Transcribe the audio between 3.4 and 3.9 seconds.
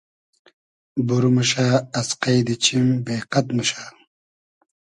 موشۂ